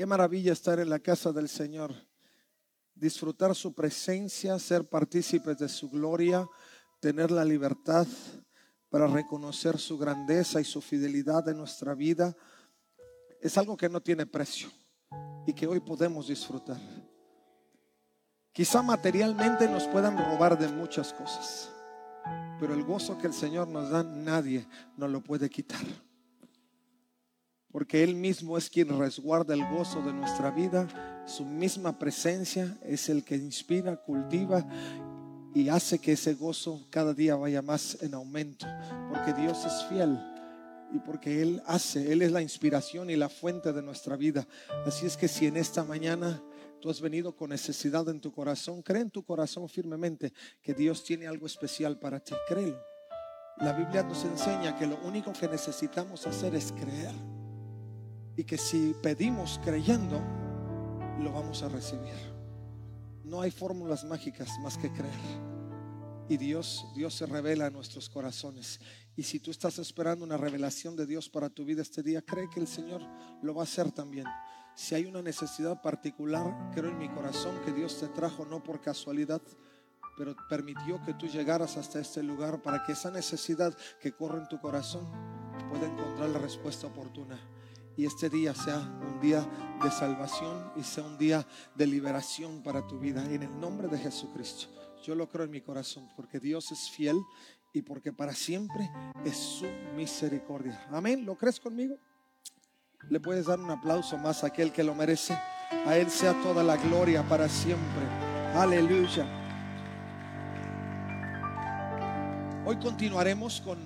[0.00, 1.92] Qué maravilla estar en la casa del Señor,
[2.94, 6.48] disfrutar su presencia, ser partícipes de su gloria,
[7.00, 8.06] tener la libertad
[8.88, 12.34] para reconocer su grandeza y su fidelidad en nuestra vida.
[13.42, 14.70] Es algo que no tiene precio
[15.46, 16.80] y que hoy podemos disfrutar.
[18.52, 21.68] Quizá materialmente nos puedan robar de muchas cosas,
[22.58, 25.84] pero el gozo que el Señor nos da nadie nos lo puede quitar
[27.72, 30.88] porque Él mismo es quien resguarda el gozo de nuestra vida.
[31.26, 34.66] Su misma presencia es el que inspira, cultiva
[35.54, 38.66] y hace que ese gozo cada día vaya más en aumento,
[39.08, 40.18] porque Dios es fiel
[40.92, 44.46] y porque Él hace, Él es la inspiración y la fuente de nuestra vida.
[44.86, 46.42] Así es que si en esta mañana
[46.80, 51.04] tú has venido con necesidad en tu corazón, cree en tu corazón firmemente que Dios
[51.04, 52.80] tiene algo especial para ti, créelo.
[53.58, 57.39] La Biblia nos enseña que lo único que necesitamos hacer es creer
[58.40, 60.18] y que si pedimos creyendo,
[61.18, 62.14] lo vamos a recibir.
[63.22, 65.12] No hay fórmulas mágicas más que creer.
[66.26, 68.80] Y Dios, Dios se revela a nuestros corazones.
[69.14, 72.48] Y si tú estás esperando una revelación de Dios para tu vida este día, cree
[72.48, 73.02] que el Señor
[73.42, 74.24] lo va a hacer también.
[74.74, 78.80] Si hay una necesidad particular, creo en mi corazón que Dios te trajo no por
[78.80, 79.42] casualidad,
[80.16, 84.48] pero permitió que tú llegaras hasta este lugar para que esa necesidad que corre en
[84.48, 85.06] tu corazón
[85.68, 87.38] pueda encontrar la respuesta oportuna
[88.00, 89.46] y este día sea un día
[89.82, 93.22] de salvación y sea un día de liberación para tu vida.
[93.26, 94.68] En el nombre de Jesucristo.
[95.04, 97.20] Yo lo creo en mi corazón porque Dios es fiel
[97.74, 98.90] y porque para siempre
[99.22, 100.82] es su misericordia.
[100.90, 101.26] Amén.
[101.26, 101.94] ¿Lo crees conmigo?
[103.10, 105.34] Le puedes dar un aplauso más a aquel que lo merece.
[105.84, 108.06] A Él sea toda la gloria para siempre.
[108.54, 109.26] Aleluya.
[112.64, 113.78] Hoy continuaremos con,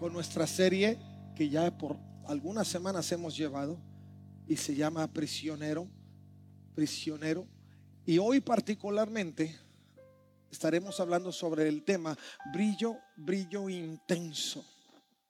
[0.00, 0.98] con nuestra serie
[1.36, 1.96] que ya por
[2.28, 3.78] algunas semanas hemos llevado
[4.46, 5.88] y se llama prisionero,
[6.74, 7.46] prisionero.
[8.04, 9.56] Y hoy particularmente
[10.50, 12.16] estaremos hablando sobre el tema
[12.52, 14.64] brillo, brillo intenso,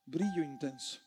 [0.04, 1.00] brillo intenso.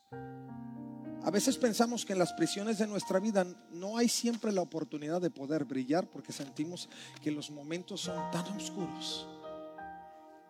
[1.23, 5.21] A veces pensamos que en las prisiones de nuestra vida no hay siempre la oportunidad
[5.21, 6.89] de poder brillar porque sentimos
[7.21, 9.27] que los momentos son tan oscuros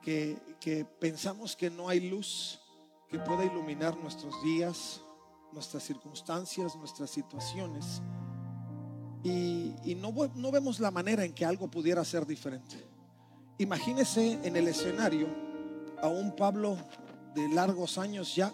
[0.02, 2.60] que, que pensamos que no hay luz
[3.10, 5.02] que pueda iluminar nuestros días,
[5.52, 8.02] nuestras circunstancias, nuestras situaciones.
[9.24, 12.88] Y, no, no vemos la manera en que algo pudiera ser diferente.
[13.58, 15.28] Imagínese en el escenario
[16.02, 16.78] a un Pablo
[17.36, 18.54] de largos años ya,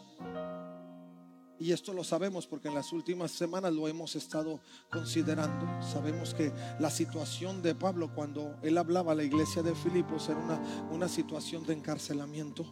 [1.57, 4.59] y esto lo sabemos porque en las últimas semanas lo hemos estado
[4.91, 5.81] considerando.
[5.81, 10.39] Sabemos que la situación de Pablo cuando él hablaba a la iglesia de Filipos era
[10.39, 10.59] una,
[10.91, 12.65] una situación de encarcelamiento.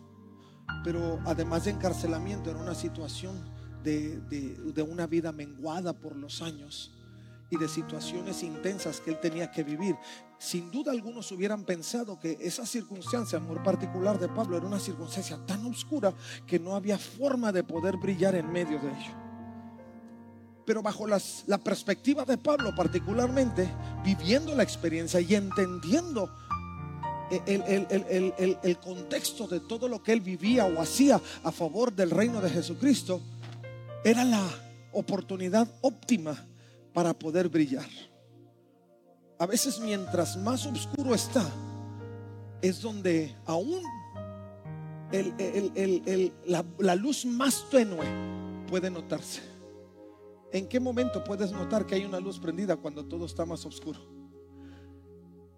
[0.84, 3.42] Pero además de encarcelamiento era una situación
[3.84, 6.92] de, una vida menguada por los años
[7.50, 9.96] y de situaciones intensas que él tenía que vivir.
[10.40, 15.38] Sin duda algunos hubieran pensado que esa circunstancia muy particular de Pablo era una circunstancia
[15.46, 16.14] tan oscura
[16.48, 19.14] que no había forma de poder brillar en medio de ello.
[20.66, 23.70] Pero bajo la perspectiva de Pablo particularmente,
[24.04, 26.30] viviendo la experiencia y entendiendo
[27.30, 32.42] el, el contexto de todo lo que él vivía o hacía a favor del reino
[32.42, 33.22] de Jesucristo,
[34.04, 34.48] era la
[34.92, 36.36] oportunidad óptima
[36.94, 37.90] para poder brillar.
[39.40, 41.44] A veces mientras más oscuro está,
[42.62, 43.82] es donde aún
[46.80, 48.06] la, luz más tenue
[48.68, 49.42] puede notarse.
[50.52, 54.00] ¿En qué momento puedes notar que hay una luz prendida cuando todo está más oscuro?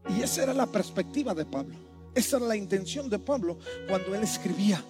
[0.10, 1.76] Y esa era la perspectiva de Pablo.
[2.14, 3.58] Esa era la intención de Pablo
[3.90, 4.84] cuando él escribía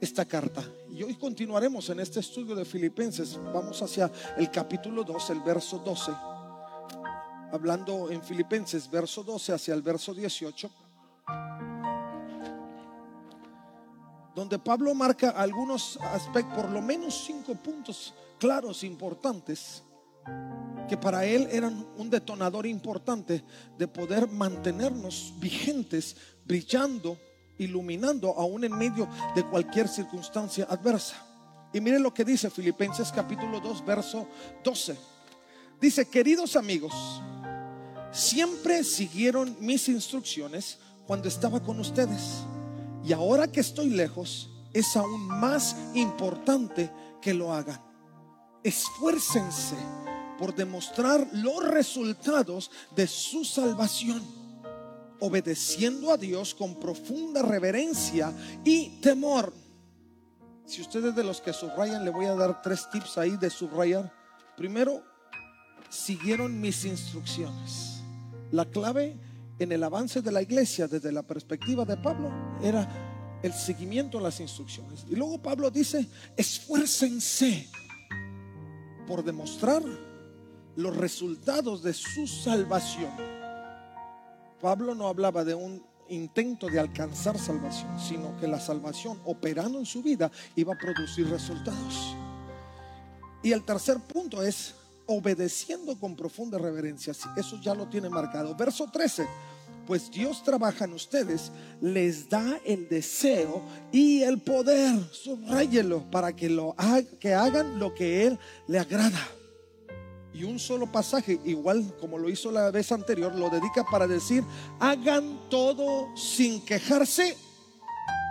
[0.00, 0.64] esta carta.
[0.90, 3.38] Y hoy continuaremos en este estudio de Filipenses.
[3.52, 6.12] Vamos hacia el capítulo 2, el verso 12.
[7.52, 10.70] Hablando en Filipenses, verso 12 hacia el verso 18.
[14.34, 19.82] Donde Pablo marca algunos aspectos, por lo menos cinco puntos claros, importantes,
[20.88, 23.44] que para él eran un detonador importante
[23.76, 27.18] de poder mantenernos vigentes, brillando
[27.60, 31.16] iluminando aún en medio de cualquier circunstancia adversa.
[31.72, 34.26] Y miren lo que dice Filipenses capítulo 2, verso
[34.64, 34.96] 12.
[35.80, 36.92] Dice, queridos amigos,
[38.10, 42.42] siempre siguieron mis instrucciones cuando estaba con ustedes.
[43.04, 46.90] Y ahora que estoy lejos, es aún más importante
[47.20, 47.80] que lo hagan.
[48.62, 49.76] Esfuércense
[50.38, 54.39] por demostrar los resultados de su salvación
[55.20, 58.32] obedeciendo a Dios con profunda reverencia
[58.64, 59.52] y temor.
[60.66, 64.12] Si ustedes de los que subrayan, le voy a dar tres tips ahí de subrayar.
[64.56, 65.02] Primero,
[65.88, 68.02] siguieron mis instrucciones.
[68.52, 69.18] La clave
[69.58, 72.30] en el avance de la iglesia desde la perspectiva de Pablo
[72.62, 72.88] era
[73.42, 75.04] el seguimiento a las instrucciones.
[75.08, 77.68] Y luego Pablo dice, esfuércense
[79.06, 79.82] por demostrar
[80.76, 83.39] los resultados de su salvación.
[84.60, 89.86] Pablo no hablaba de un intento de alcanzar salvación, sino que la salvación operando en
[89.86, 92.14] su vida iba a producir resultados.
[93.42, 94.74] Y el tercer punto es
[95.06, 97.12] obedeciendo con profunda reverencia.
[97.36, 98.54] Eso ya lo tiene marcado.
[98.54, 99.26] Verso 13.
[99.86, 106.48] Pues Dios trabaja en ustedes, les da el deseo y el poder, subrayelo, para que,
[106.48, 106.76] lo,
[107.18, 109.18] que hagan lo que Él le agrada.
[110.40, 114.42] Y un solo pasaje, igual como lo hizo la vez anterior, lo dedica para decir,
[114.78, 117.36] hagan todo sin quejarse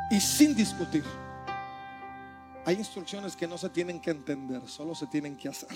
[0.09, 1.03] y sin discutir.
[2.65, 5.69] Hay instrucciones que no se tienen que entender, solo se tienen que hacer.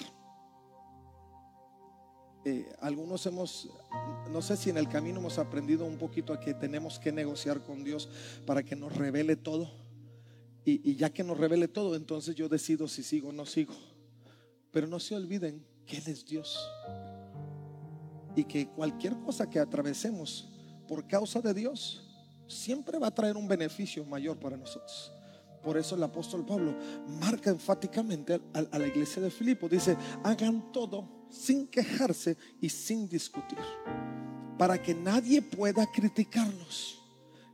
[2.45, 3.69] Eh, algunos hemos,
[4.31, 7.61] no sé si en el camino hemos aprendido un poquito a que tenemos que negociar
[7.61, 8.09] con Dios
[8.47, 9.69] para que nos revele todo.
[10.65, 13.75] Y, y ya que nos revele todo, entonces yo decido si sigo o no sigo.
[14.71, 16.59] Pero no se olviden que Él es Dios.
[18.35, 20.49] Y que cualquier cosa que atravesemos
[20.87, 22.03] por causa de Dios,
[22.47, 25.11] siempre va a traer un beneficio mayor para nosotros.
[25.63, 26.75] Por eso el apóstol Pablo
[27.21, 29.69] marca enfáticamente a, la iglesia de Filipo.
[29.69, 33.57] Dice, hagan todo sin quejarse y sin discutir.
[34.57, 36.99] Para que nadie pueda criticarlos.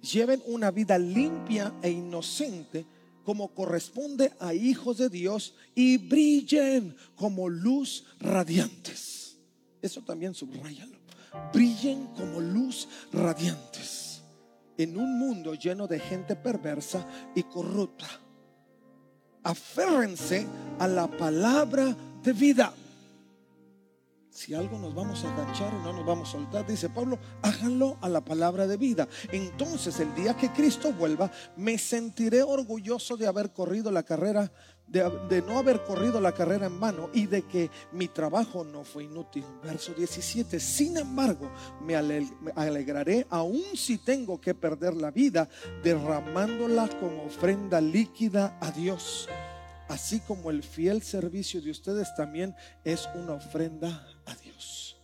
[0.02, 2.86] Lleven una vida limpia e inocente
[3.30, 9.38] como corresponde a hijos de Dios y brillen como luz radiantes.
[9.84, 10.98] Eso también subrayalo.
[11.54, 14.24] Brillen como luz radiantes
[14.80, 18.08] en un mundo lleno de gente perversa y corrupta.
[19.44, 20.48] Aférrense
[20.80, 22.74] a la palabra de vida.
[24.32, 27.98] Si algo nos vamos a agachar y no nos vamos a soltar, dice Pablo, háganlo
[28.02, 29.08] a la palabra de vida.
[29.32, 34.52] Entonces el día que Cristo vuelva, me sentiré orgulloso de haber corrido la carrera
[34.90, 39.04] de, no haber corrido la carrera en vano y de que mi trabajo no fue
[39.04, 39.46] inútil.
[39.64, 45.48] Verso 17, sin embargo, me alegraré aun si tengo que perder la vida,
[45.84, 49.30] derramándola como ofrenda líquida a Dios.
[49.90, 54.98] Así como el fiel servicio de ustedes también es una ofrenda Dios.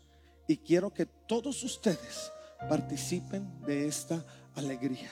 [0.47, 2.31] Y quiero que todos ustedes
[2.69, 4.23] participen de esta
[4.55, 5.09] alegría.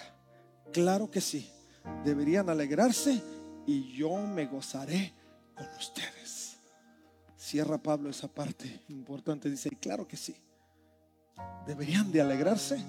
[0.71, 1.49] Claro que sí,
[2.03, 3.21] deberían alegrarse
[3.65, 5.13] y yo me gozaré
[5.55, 6.57] con ustedes.
[7.37, 9.49] Cierra Pablo esa parte importante.
[9.49, 10.35] Dice, claro que sí.
[11.67, 12.83] Deberían de alegrarse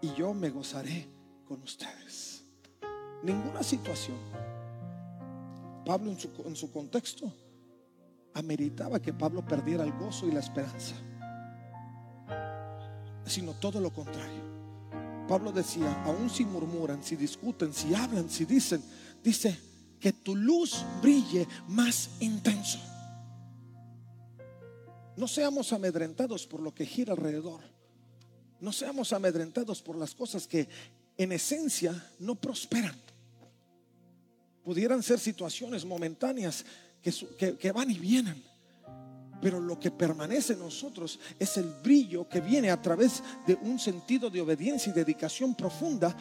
[0.00, 1.08] y yo me gozaré
[1.46, 2.44] con ustedes.
[3.22, 4.16] Ninguna situación.
[5.84, 7.32] Pablo en su, en su contexto
[8.38, 10.94] ameritaba que Pablo perdiera el gozo y la esperanza,
[13.26, 14.46] sino todo lo contrario.
[15.26, 18.82] Pablo decía, aun si murmuran, si discuten, si hablan, si dicen,
[19.22, 19.58] dice,
[20.00, 22.78] que tu luz brille más intenso.
[25.16, 27.60] No seamos amedrentados por lo que gira alrededor.
[28.60, 30.68] No seamos amedrentados por las cosas que
[31.16, 32.96] en esencia no prosperan.
[34.62, 36.64] Pudieran ser situaciones momentáneas
[37.02, 38.42] que, van y vienen.
[39.40, 43.78] Pero lo que permanece en nosotros es el brillo que viene a través de un
[43.78, 46.14] sentido de obediencia y dedicación profunda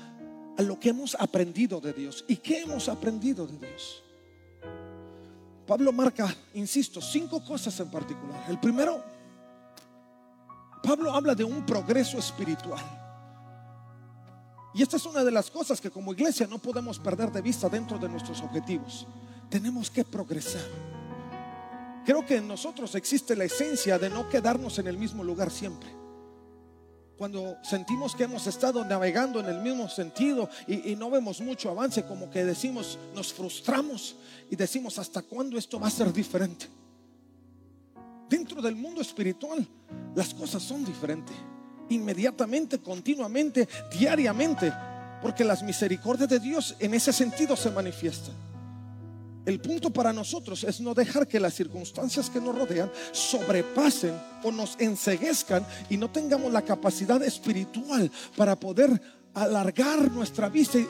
[0.57, 2.23] a lo que hemos aprendido de Dios.
[2.27, 4.03] ¿Y qué hemos aprendido de Dios?
[5.65, 8.45] Pablo marca, insisto, cinco cosas en particular.
[8.47, 9.03] El primero,
[10.83, 12.83] Pablo habla de un progreso espiritual.
[14.73, 17.67] Y esta es una de las cosas que como iglesia no podemos perder de vista
[17.67, 19.07] dentro de nuestros objetivos.
[19.49, 20.65] Tenemos que progresar.
[22.05, 25.97] Creo que en nosotros existe la esencia de no quedarnos en el mismo lugar siempre
[27.17, 32.03] cuando sentimos que hemos estado navegando en el mismo sentido y, no vemos mucho avance,
[32.03, 34.15] como que decimos, nos frustramos
[34.51, 36.67] y decimos, ¿hasta cuándo esto va a ser diferente?
[38.29, 39.67] Dentro del mundo espiritual,
[40.15, 41.35] las cosas son diferentes.
[41.89, 44.71] Inmediatamente, continuamente, diariamente,
[45.21, 48.35] porque las misericordias de Dios en ese sentido se manifiestan.
[49.47, 54.13] El punto para nosotros es no dejar que las circunstancias que nos rodean sobrepasen
[54.43, 59.01] o nos enseguezcan y no tengamos la capacidad espiritual para poder
[59.33, 60.87] alargar nuestra vista y,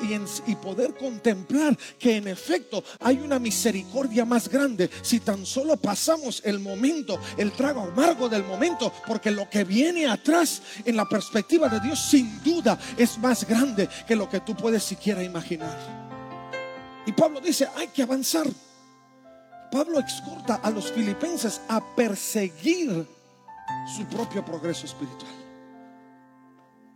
[0.47, 6.41] y, poder contemplar que en efecto hay una misericordia más grande si tan solo pasamos
[6.43, 11.69] el momento, el trago amargo del momento, porque lo que viene atrás en la perspectiva
[11.69, 16.06] de Dios sin duda es más grande que lo que tú puedes siquiera imaginar.
[17.07, 18.45] Y Pablo dice, hay que avanzar.
[19.71, 23.07] Pablo exhorta a los filipenses a perseguir
[23.95, 25.31] su propio progreso espiritual.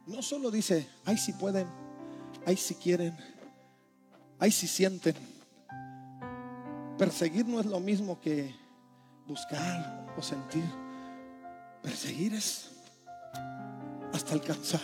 [0.06, 1.65] No solo dice, ay si pueden,
[2.46, 3.18] ay si quieren,
[4.38, 5.15] ay si sienten.
[6.98, 8.53] Perseguir no es lo mismo que
[9.25, 10.65] buscar o sentir.
[11.82, 12.70] Perseguir es
[14.12, 14.82] hasta alcanzar.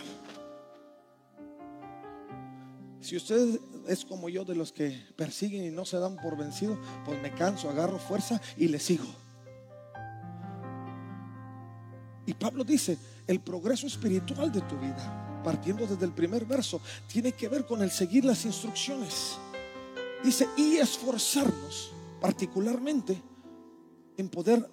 [3.00, 6.78] Si usted es como yo de los que persiguen y no se dan por vencido,
[7.04, 9.06] pues me canso, agarro fuerza y le sigo.
[12.26, 17.32] Y Pablo dice, el progreso espiritual de tu vida, partiendo desde el primer verso, tiene
[17.32, 19.38] que ver con el seguir las instrucciones.
[20.22, 21.90] Dice, y esforzarnos
[22.20, 23.22] particularmente
[24.18, 24.68] en poder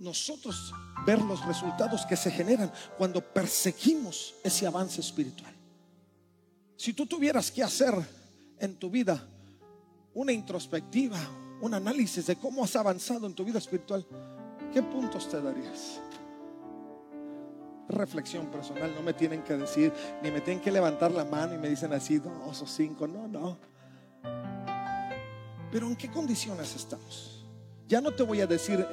[0.00, 0.72] nosotros
[1.06, 5.54] ver los resultados que se generan cuando perseguimos ese avance espiritual.
[6.76, 7.94] Si tú tuvieras que hacer
[8.60, 9.26] en tu vida
[10.14, 11.18] una introspectiva,
[11.60, 14.04] un análisis de cómo has avanzado en tu vida espiritual,
[14.72, 16.00] ¿qué puntos te darías?
[17.88, 21.58] Reflexión personal, no me tienen que decir, ni me tienen que levantar la mano y
[21.58, 23.58] me dicen así, dos o cinco, no, no.
[25.72, 27.46] Pero ¿en qué condiciones estamos?
[27.88, 28.86] Ya no te voy a decir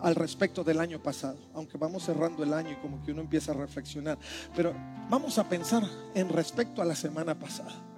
[0.00, 3.52] al respecto del año pasado, aunque vamos cerrando el año y como que uno empieza
[3.52, 4.18] a reflexionar,
[4.54, 4.74] pero
[5.10, 5.82] vamos a pensar
[6.14, 7.95] en respecto a la semana pasada.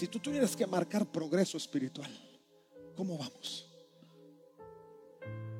[0.00, 2.10] Si tú tuvieras que marcar progreso espiritual,
[2.96, 3.68] ¿cómo vamos?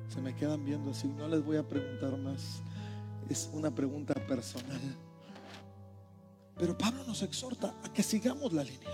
[0.07, 2.63] Se me quedan viendo así, no les voy a preguntar más,
[3.29, 4.81] es una pregunta personal.
[6.57, 8.89] Pero Pablo nos exhorta a que sigamos la línea,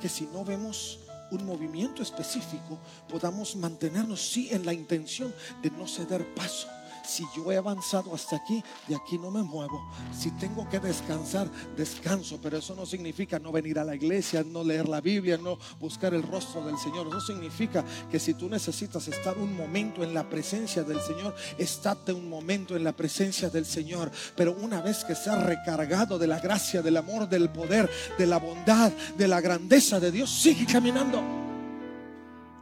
[0.00, 1.00] que si no vemos
[1.32, 6.68] un movimiento específico, podamos mantenernos, sí, en la intención de no ceder paso.
[7.06, 9.88] Si yo he avanzado hasta aquí, de aquí no me muevo.
[10.16, 12.38] Si tengo que descansar, descanso.
[12.42, 16.14] Pero eso no significa no venir a la iglesia, no leer la Biblia, no buscar
[16.14, 17.06] el rostro del Señor.
[17.06, 22.12] Eso significa que si tú necesitas estar un momento en la presencia del Señor, estate
[22.12, 24.10] un momento en la presencia del Señor.
[24.34, 28.38] Pero una vez que seas recargado de la gracia, del amor, del poder, de la
[28.38, 31.22] bondad, de la grandeza de Dios, sigue caminando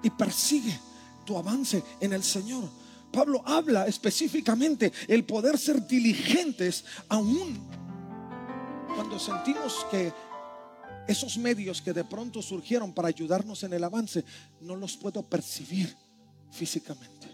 [0.02, 0.78] y persigue
[1.24, 2.83] tu avance en el Señor.
[3.14, 7.68] Pablo habla específicamente el poder ser diligentes aún
[8.94, 10.12] cuando sentimos que
[11.06, 14.24] esos medios que de pronto surgieron para ayudarnos en el avance
[14.60, 15.94] no los puedo percibir
[16.50, 17.28] físicamente.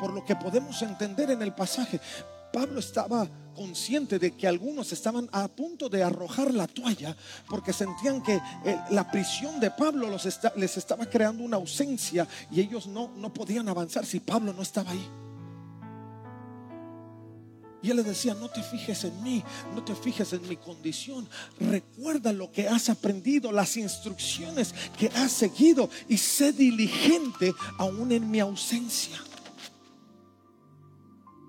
[0.00, 2.00] Por lo que podemos entender en el pasaje,
[2.52, 3.28] Pablo estaba
[3.58, 7.16] consciente de que algunos estaban a punto de arrojar la toalla
[7.48, 10.08] porque sentían que eh, la prisión de Pablo
[10.56, 14.92] les estaba creando una ausencia y ellos no, no podían avanzar si Pablo no estaba
[14.92, 15.08] ahí.
[17.82, 19.42] Y él les decía, no te fijes en mí,
[19.74, 21.28] no te fijes en mi condición.
[21.60, 28.30] Recuerda lo que has aprendido, las instrucciones que has seguido y sé diligente aún en
[28.30, 29.18] mi ausencia.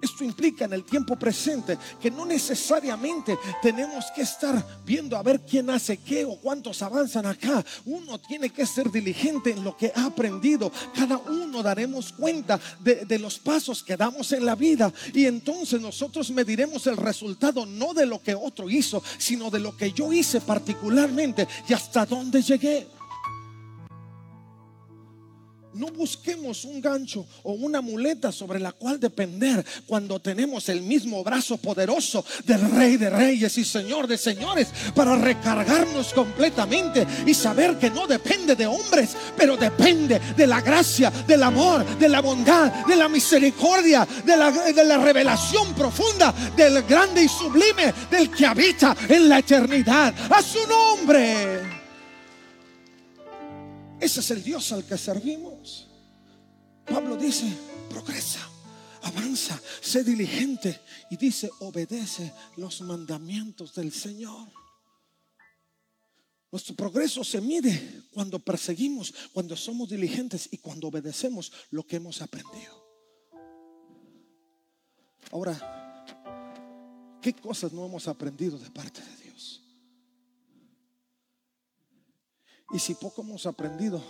[0.02, 5.42] Esto implica en el tiempo presente que no necesariamente tenemos que estar viendo a ver
[5.42, 7.64] quién hace qué o cuántos avanzan acá.
[7.86, 10.72] Uno tiene que ser diligente en lo que ha aprendido.
[10.96, 16.32] Cada uno daremos cuenta de, los pasos que damos en la vida y entonces nosotros
[16.32, 20.40] mediremos el resultado no de lo que otro hizo, sino de lo que yo hice
[20.40, 22.88] particularmente y hasta dónde llegué.
[25.80, 31.24] No busquemos un gancho o una muleta sobre la cual depender cuando tenemos el mismo
[31.24, 37.78] brazo poderoso del Rey de Reyes y Señor de Señores para recargarnos completamente y saber
[37.80, 42.86] que no depende de hombres, pero depende de la gracia, del amor, de la bondad,
[42.86, 48.46] de la misericordia, de la, de la revelación profunda del grande y sublime, del que
[48.46, 50.14] habita en la eternidad.
[50.30, 51.79] A su nombre.
[54.00, 55.88] Ese es el Dios al que servimos.
[56.86, 57.46] Pablo dice,
[57.90, 58.50] progresa,
[59.04, 60.80] avanza, sé diligente
[61.12, 64.48] y dice, obedece los mandamientos del Señor.
[66.52, 72.22] Nuestro progreso se mide cuando perseguimos, cuando somos diligentes y cuando obedecemos lo que hemos
[72.22, 72.80] aprendido.
[75.32, 76.06] Ahora,
[77.22, 79.29] ¿qué cosas no hemos aprendido de parte de Dios?
[82.72, 84.02] Y si poco hemos aprendido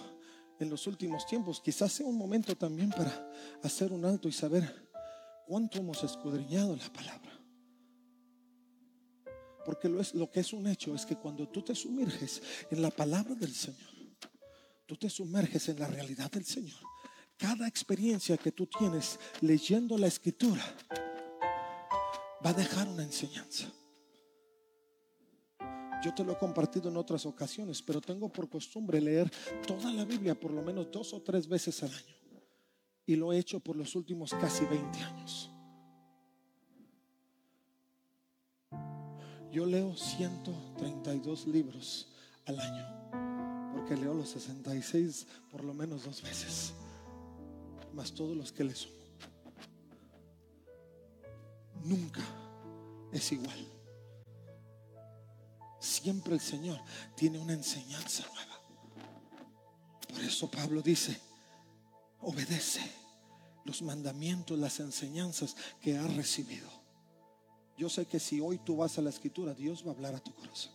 [0.59, 3.31] en los últimos tiempos, quizás sea un momento también para
[3.63, 4.89] hacer un alto y saber
[5.47, 7.31] cuánto hemos escudriñado la palabra.
[9.65, 12.81] Porque lo, es, lo que es un hecho es que cuando tú te sumerges en
[12.81, 13.89] la palabra del Señor,
[14.85, 16.79] tú te sumerges en la realidad del Señor.
[17.37, 20.63] Cada experiencia que tú tienes leyendo la escritura
[22.45, 23.71] va a dejar una enseñanza.
[26.01, 29.29] Yo te lo he compartido en otras ocasiones, pero tengo por costumbre leer
[29.67, 32.15] toda la Biblia por lo menos dos o tres veces al año.
[33.05, 35.51] Y lo he hecho por los últimos casi 20 años.
[39.51, 42.07] Yo leo 132 libros
[42.45, 46.73] al año, porque leo los 66 por lo menos dos veces,
[47.93, 48.93] más todos los que le sumo.
[51.83, 52.21] Nunca
[53.11, 53.78] es igual.
[56.01, 56.79] Siempre el Señor
[57.13, 58.61] tiene una enseñanza nueva.
[60.07, 61.19] Por eso Pablo dice,
[62.21, 62.79] obedece
[63.65, 66.69] los mandamientos, las enseñanzas que has recibido.
[67.77, 70.19] Yo sé que si hoy tú vas a la escritura, Dios va a hablar a
[70.19, 70.71] tu corazón.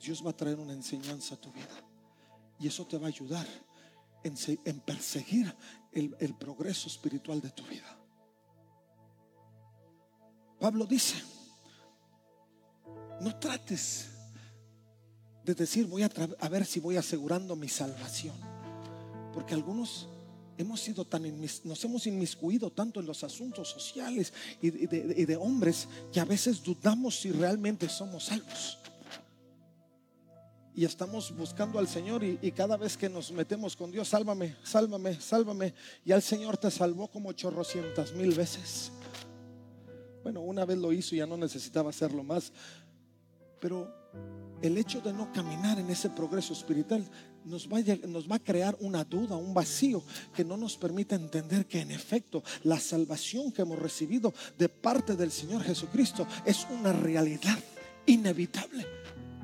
[0.00, 1.80] Dios va a traer una enseñanza a tu vida.
[2.58, 3.46] Y eso te va a ayudar
[4.24, 5.54] en, perseguir
[5.92, 7.96] el, el progreso espiritual de tu vida.
[10.58, 11.22] Pablo dice,
[13.20, 14.08] no trates
[15.44, 18.34] de decir voy a, ver si voy asegurando mi salvación.
[19.32, 20.08] Porque algunos
[20.58, 21.24] hemos sido tan
[21.64, 27.20] nos hemos inmiscuido tanto en los asuntos sociales y de, hombres que a veces dudamos
[27.20, 28.78] si realmente somos salvos.
[30.74, 34.56] Y estamos buscando al Señor y, y, cada vez que nos metemos con Dios, sálvame,
[34.62, 35.74] sálvame, sálvame.
[36.02, 38.90] Y al Señor te salvó como chorrocientas mil veces.
[40.22, 42.52] Bueno, una vez lo hizo y ya no necesitaba hacerlo más.
[43.60, 44.01] Pero
[44.62, 47.04] el hecho de no caminar en ese progreso espiritual
[47.44, 50.02] nos va, a, crear una duda, un vacío
[50.34, 55.16] que no nos permite entender que en efecto la salvación que hemos recibido de parte
[55.16, 57.58] del Señor Jesucristo es una realidad
[58.06, 58.86] inevitable.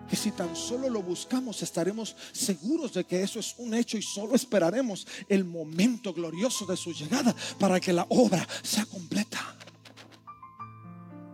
[0.09, 4.03] Que si tan solo lo buscamos estaremos seguros de que eso es un hecho y
[4.03, 9.57] solo esperaremos el momento glorioso de su llegada para que la obra sea completa.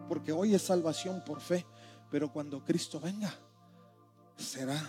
[0.09, 1.65] Porque hoy es salvación por fe,
[2.11, 3.33] pero cuando Cristo venga
[4.37, 4.81] será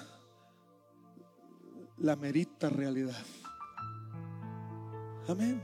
[1.97, 3.23] la merita realidad.
[5.27, 5.63] Amén.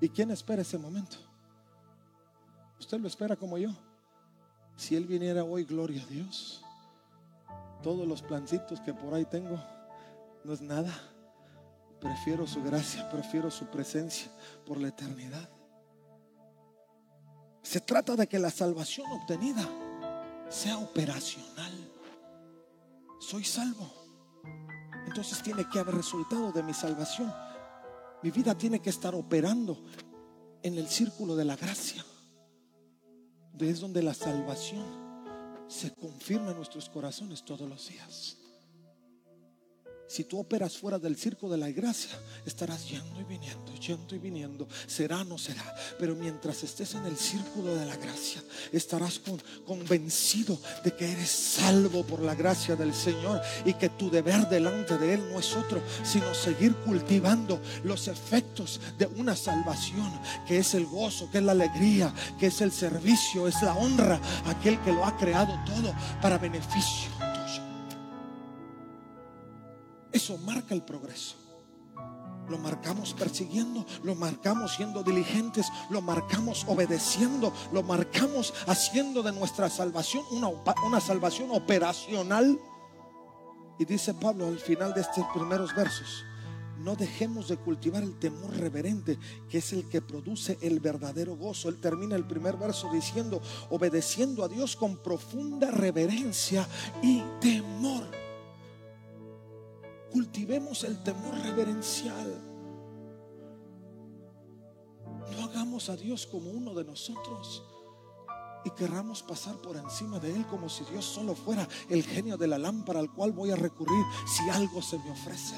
[0.00, 1.16] ¿Y quién espera ese momento?
[2.78, 3.70] Usted lo espera como yo.
[4.76, 6.64] Si Él viniera hoy, gloria a Dios.
[7.82, 9.62] Todos los plancitos que por ahí tengo
[10.42, 10.92] no es nada.
[12.00, 14.30] Prefiero su gracia, prefiero su presencia
[14.66, 15.48] por la eternidad.
[17.62, 19.68] Se trata de que la salvación obtenida
[20.50, 21.72] sea operacional.
[23.20, 24.00] Soy salvo
[25.10, 27.32] entonces tiene que haber resultado de mi salvación.
[28.22, 29.82] Mi vida tiene que estar operando
[30.62, 32.04] en el círculo de la gracia.
[33.58, 34.86] Es donde la salvación
[35.66, 38.38] se confirma en nuestros corazones todos los días.
[40.10, 42.10] Si tú operas fuera del circo de la gracia,
[42.44, 44.66] estarás yendo y viniendo, yendo y viniendo.
[44.88, 45.62] Será, no será.
[46.00, 48.42] Pero mientras estés en el círculo de la gracia,
[48.72, 49.20] estarás
[49.64, 54.98] convencido de que eres salvo por la gracia del Señor y que tu deber delante
[54.98, 60.10] de Él no es otro, sino seguir cultivando los efectos de una salvación,
[60.44, 64.20] que es el gozo, que es la alegría, que es el servicio, es la honra,
[64.46, 67.29] aquel que lo ha creado todo para beneficio
[70.12, 71.36] eso marca el progreso.
[72.48, 79.70] Lo marcamos persiguiendo, lo marcamos siendo diligentes, lo marcamos obedeciendo, lo marcamos haciendo de nuestra
[79.70, 80.48] salvación una,
[80.84, 82.58] una salvación operacional.
[83.78, 86.24] Y dice Pablo al final de estos primeros versos,
[86.80, 89.16] no dejemos de cultivar el temor reverente,
[89.48, 91.68] que es el que produce el verdadero gozo.
[91.68, 96.66] Él termina el primer verso diciendo, obedeciendo a Dios con profunda reverencia
[97.00, 98.20] y temor
[100.10, 102.46] cultivemos el temor reverencial.
[105.32, 107.62] No hagamos a Dios como uno de nosotros
[108.64, 112.48] y querramos pasar por encima de Él como si Dios solo fuera el genio de
[112.48, 115.56] la lámpara al cual voy a recurrir si algo se me ofrece.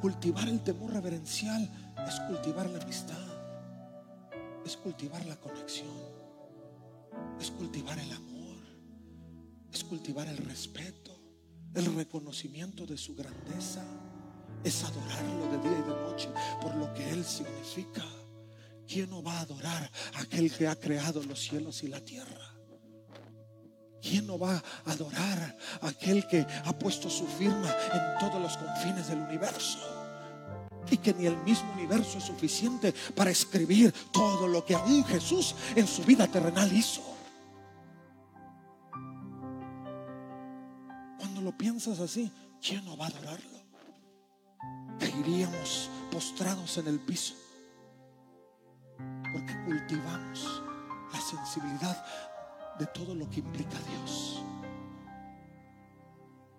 [0.00, 3.18] Cultivar el temor reverencial es cultivar la amistad,
[4.64, 5.90] es cultivar la conexión,
[7.40, 8.37] es cultivar el amor
[9.88, 11.18] cultivar el respeto,
[11.74, 13.84] el reconocimiento de su grandeza,
[14.64, 16.28] es adorarlo de día y de noche
[16.60, 18.04] por lo que Él significa.
[18.86, 22.54] ¿Quién no va a adorar a aquel que ha creado los cielos y la tierra?
[24.00, 28.56] ¿Quién no va a adorar a aquel que ha puesto su firma en todos los
[28.56, 29.78] confines del universo?
[30.90, 35.54] Y que ni el mismo universo es suficiente para escribir todo lo que aún Jesús
[35.76, 37.07] en su vida terrenal hizo.
[41.58, 43.58] Piensas así, ¿quién no va a adorarlo?
[44.98, 47.34] Caeríamos postrados en el piso
[49.32, 50.62] porque cultivamos
[51.28, 52.04] sensibilidad
[52.78, 54.42] de todo lo que implica Dios.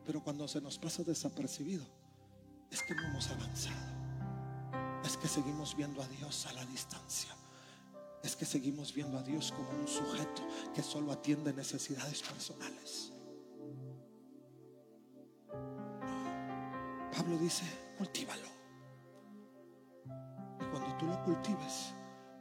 [0.05, 1.85] Pero cuando se nos pasa desapercibido,
[2.71, 3.99] es que no hemos avanzado.
[5.03, 7.29] Es que seguimos viendo a Dios a la distancia.
[8.23, 13.13] Es que seguimos viendo a Dios como un sujeto que solo atiende necesidades personales.
[17.29, 17.63] Pablo dice,
[17.95, 18.47] cultívalo.
[20.59, 21.93] Y cuando tú lo cultives,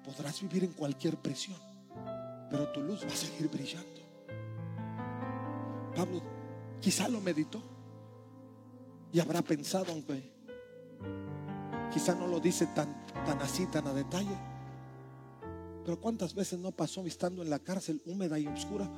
[0.02, 1.58] podrás vivir en cualquier prisión,
[2.48, 4.00] pero tu luz va a seguir brillando.
[5.94, 6.22] Pablo
[6.80, 7.60] quizá lo meditó
[9.12, 10.32] y habrá pensado, aunque
[11.92, 14.38] quizá no lo dice tan, tan así, tan a detalle.
[15.84, 18.88] Pero cuántas veces no pasó estando en la cárcel húmeda y oscura.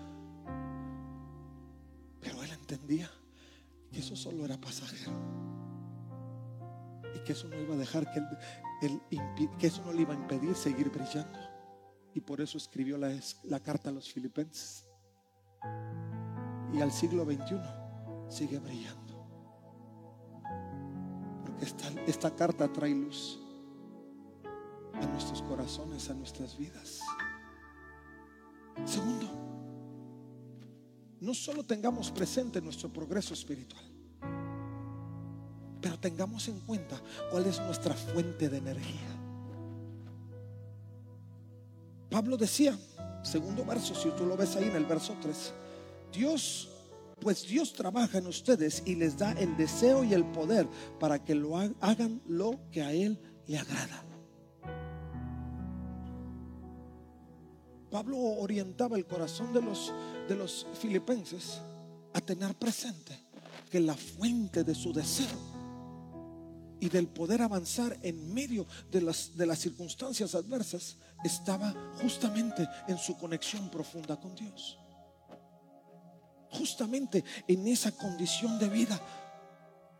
[2.20, 3.10] Pero él entendía
[3.90, 5.50] que eso solo era pasajero.
[7.24, 8.20] Que eso no iba a dejar que
[9.58, 11.38] que eso no le iba a impedir seguir brillando.
[12.14, 14.86] Y por eso escribió la, carta a los filipenses.
[16.72, 17.60] Y al siglo XXI
[18.28, 19.00] sigue brillando.
[21.44, 23.38] Porque esta, esta carta trae luz
[24.94, 27.00] a nuestros corazones, a nuestras vidas.
[28.84, 29.28] Segundo,
[31.20, 33.84] no solo tengamos presente nuestro progreso espiritual,
[36.00, 39.20] tengamos en cuenta cuál es nuestra fuente de energía.
[42.10, 42.76] Pablo decía,
[43.22, 45.54] segundo verso, si tú lo ves ahí en el verso 3,
[46.12, 46.68] Dios,
[47.20, 50.66] pues Dios trabaja en ustedes y les da el deseo y el poder
[50.98, 54.04] para que lo hagan lo que a Él le agrada.
[57.90, 59.92] Pablo orientaba el corazón de los,
[60.28, 61.60] de los filipenses
[62.12, 63.18] a tener presente
[63.68, 65.49] que la fuente de su deseo
[66.80, 72.98] y del poder avanzar en medio de las, de las circunstancias adversas estaba justamente en
[72.98, 74.78] su conexión profunda con Dios.
[76.50, 79.00] Justamente en esa condición de vida.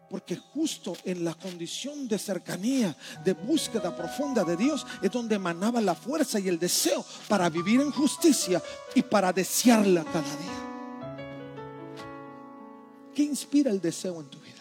[0.08, 5.80] Porque justo en la condición de cercanía, de búsqueda profunda de Dios, es donde emanaba
[5.80, 8.60] la fuerza y el deseo para vivir en justicia
[8.94, 10.60] y para desearla cada día.
[13.14, 14.59] ¿Qué inspira el deseo en tu vida?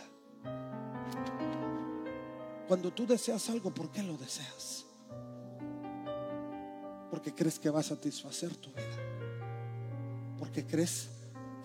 [2.70, 4.86] Cuando tú deseas algo, ¿por qué lo deseas?
[7.10, 10.38] Porque crees que va a satisfacer tu vida.
[10.38, 11.08] Porque crees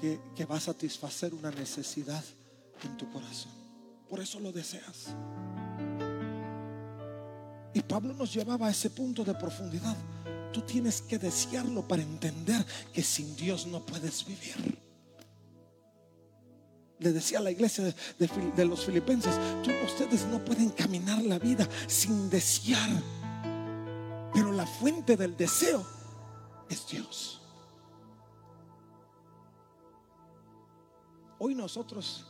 [0.01, 2.25] que, que va a satisfacer una necesidad
[2.83, 3.53] en tu corazón.
[4.09, 5.15] Por eso lo deseas.
[7.75, 9.99] Y Pablo nos llevaba a ese punto de profundidad.
[10.55, 12.65] Tú tienes que desearlo para entender
[12.95, 14.84] que sin Dios no puedes vivir
[16.99, 19.35] le decía a la iglesia de, los filipenses,
[19.85, 22.89] ustedes no pueden caminar la vida sin desear.
[24.33, 25.85] Pero la fuente del deseo
[26.69, 27.41] es Dios.
[31.39, 32.27] Hoy nosotros,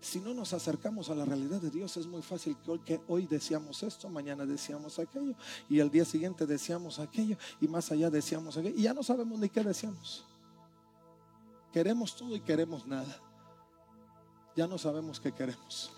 [0.00, 3.00] si no nos acercamos a la realidad de Dios, es muy fácil que hoy, que
[3.08, 5.34] hoy deseamos esto, mañana deseamos aquello,
[5.68, 9.38] y el día siguiente deseamos aquello, y más allá deseamos aquello, y ya no sabemos
[9.38, 10.24] ni qué deseamos.
[11.72, 13.25] Queremos todo y queremos nada
[14.56, 15.92] ya no sabemos qué queremos.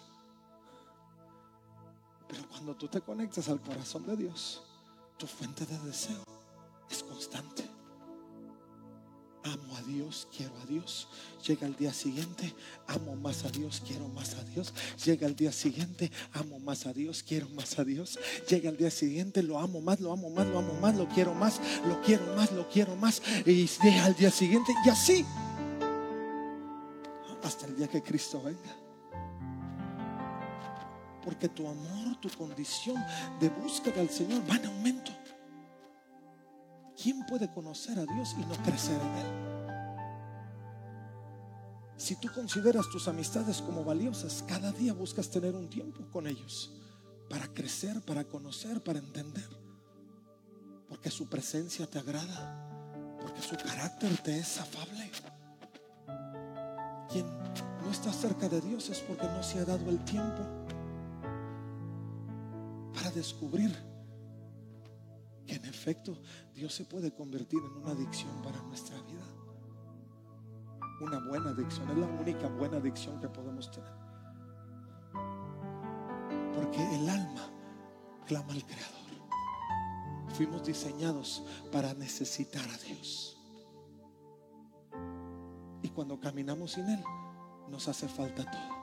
[2.27, 4.63] Pero cuando tú te conectas al corazón de Dios,
[5.17, 6.23] tu fuente de deseo
[6.91, 7.65] es constante.
[9.45, 11.09] Amo a Dios, quiero a Dios.
[11.47, 12.55] Llega el día siguiente,
[12.89, 14.75] amo más a Dios, quiero más a Dios.
[15.05, 18.19] Llega el día siguiente, amo más a Dios, quiero más a Dios.
[18.49, 21.33] Llega el día siguiente, lo amo más, lo amo más, lo amo más, lo quiero
[21.33, 23.23] más, lo quiero más, lo quiero más.
[23.47, 25.25] Y llega el día siguiente y así
[27.79, 28.77] día que Cristo venga.
[31.25, 32.97] Porque tu amor, tu condición
[33.41, 35.13] de búsqueda al Señor va en aumento.
[37.01, 39.49] ¿Quién puede conocer a Dios y no crecer en Él?
[41.97, 46.73] Si tú consideras tus amistades como valiosas, cada día buscas tener un tiempo con ellos
[47.29, 49.49] para crecer, para conocer, para entender.
[50.89, 55.11] Porque su presencia te agrada, porque su carácter te es afable.
[57.11, 57.27] Quien
[57.89, 60.43] no está cerca de Dios es porque no se ha dado el tiempo
[62.93, 63.75] para descubrir
[65.47, 66.21] que en efecto
[66.55, 69.25] Dios se puede convertir en una adicción para nuestra vida.
[71.01, 73.91] Una buena adicción, es la única buena adicción que podemos tener.
[76.55, 77.49] Porque el alma
[78.27, 78.99] clama al Creador.
[80.35, 83.39] Fuimos diseñados para necesitar a Dios.
[85.83, 87.03] Y cuando caminamos sin Él,
[87.69, 88.79] nos hace falta todo.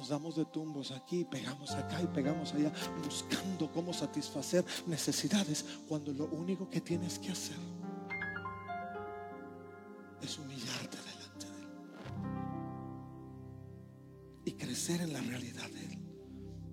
[0.00, 2.72] nos damos de tumbos aquí, pegamos acá y pegamos allá,
[3.04, 7.58] buscando cómo satisfacer necesidades, cuando lo único que tienes que hacer
[10.22, 11.68] es humillarte delante de Él
[14.46, 15.98] y crecer en la realidad de Él.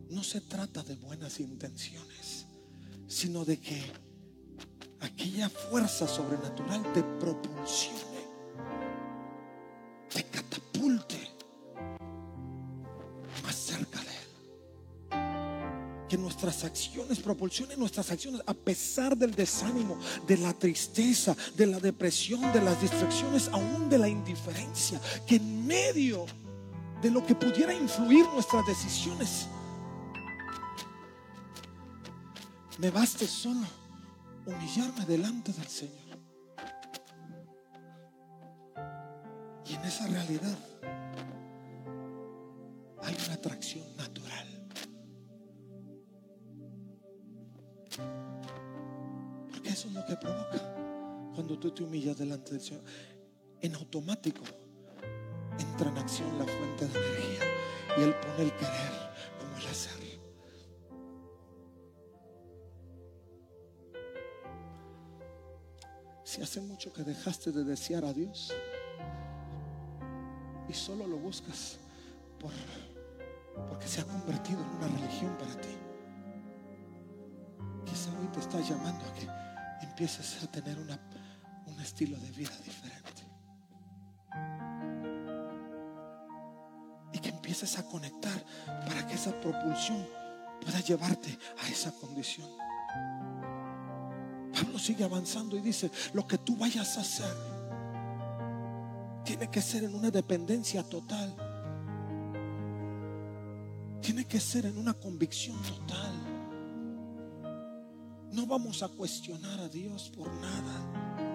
[0.09, 2.45] No se trata de buenas intenciones,
[3.07, 3.91] sino de que
[5.01, 7.96] aquella fuerza sobrenatural te propulsione,
[16.37, 19.97] nuestras acciones propulsionen nuestras acciones a pesar del desánimo,
[20.27, 25.01] de la tristeza, de la depresión, de las distracciones, aún de la indiferencia.
[25.25, 26.27] Que en medio
[27.01, 29.47] de lo que pudiera influir nuestras decisiones,
[32.77, 33.65] me baste solo
[34.45, 36.19] humillarme delante del Señor.
[39.65, 40.57] Y en esa realidad
[43.01, 44.56] hay una atracción natural.
[49.51, 50.75] Porque eso es lo que provoca
[51.33, 52.83] cuando tú te humillas delante del Señor.
[53.61, 54.43] En automático
[55.59, 57.39] entra en acción la fuente de energía
[57.97, 59.97] y Él pone el querer como el hacer.
[66.27, 68.53] Si hace mucho que dejaste de desear a Dios
[70.69, 71.79] y solo lo buscas
[72.39, 72.51] por,
[73.69, 75.69] porque se ha convertido en una religión para ti,
[78.19, 79.27] hoy te está llamando a que
[79.85, 80.99] empieces a tener una,
[81.65, 83.23] un estilo de vida diferente.
[87.13, 88.43] Y que empieces a conectar
[88.85, 90.07] para que esa propulsión
[90.61, 92.49] pueda llevarte a esa condición.
[94.53, 97.57] Pablo sigue avanzando y dice, lo que tú vayas a hacer
[99.23, 101.35] tiene que ser en una dependencia total.
[104.01, 106.36] Tiene que ser en una convicción total.
[108.37, 111.25] No vamos a cuestionar a Dios por nada.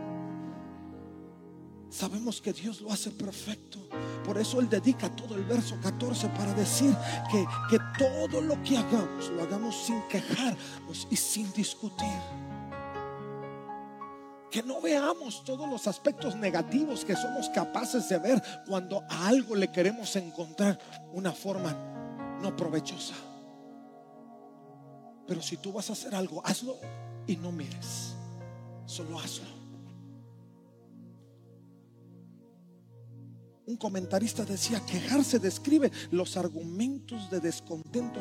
[1.91, 3.81] Sabemos que Dios lo hace perfecto.
[4.25, 6.95] Por eso Él dedica todo el verso 14 para decir
[7.29, 12.21] que, que todo lo que hagamos, lo hagamos sin quejarnos y sin discutir
[14.49, 19.57] que no veamos todos los aspectos negativos que somos capaces de ver cuando a algo
[19.57, 20.79] le queremos encontrar
[21.13, 21.75] una forma
[22.41, 23.32] no provechosa.
[25.33, 26.77] Pero si tú vas a hacer algo, hazlo
[27.27, 28.13] y no mires,
[28.85, 29.49] solo hazlo.
[33.65, 38.21] Un comentarista decía, quejarse describe los argumentos de descontento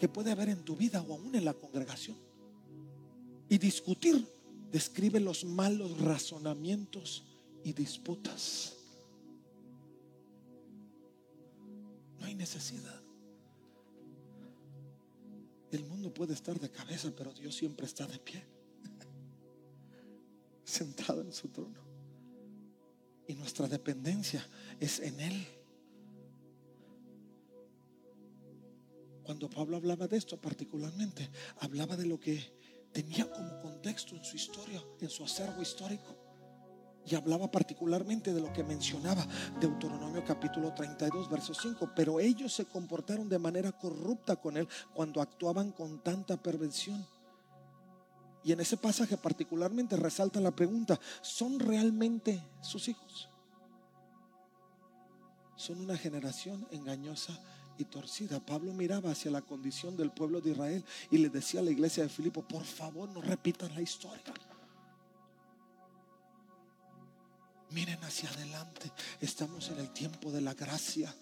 [0.00, 2.16] que puede haber en tu vida o aún en la congregación.
[3.48, 4.26] Y discutir
[4.72, 7.22] describe los malos razonamientos
[7.62, 8.74] y disputas.
[12.18, 13.03] No hay necesidad.
[16.04, 18.44] Mundo puede estar de cabeza, pero Dios siempre está de pie,
[20.64, 21.82] sentado en su trono.
[23.26, 24.46] Y nuestra dependencia
[24.78, 25.46] es en Él.
[29.22, 32.52] Cuando Pablo hablaba de esto particularmente, hablaba de lo que
[32.92, 36.23] tenía como contexto en su historia, en su acervo histórico.
[37.06, 39.26] Y hablaba particularmente de lo que mencionaba
[39.60, 41.90] Deuteronomio capítulo 32, verso 5.
[41.94, 47.06] Pero ellos se comportaron de manera corrupta con él cuando actuaban con tanta perversión.
[48.42, 53.28] Y en ese pasaje particularmente resalta la pregunta, ¿son realmente sus hijos?
[55.56, 57.38] Son una generación engañosa
[57.78, 58.40] y torcida.
[58.40, 62.02] Pablo miraba hacia la condición del pueblo de Israel y le decía a la iglesia
[62.02, 64.22] de Filipo, por favor no repitan la historia.
[67.74, 71.14] Miren hacia adelante, estamos en el tiempo de la gracia.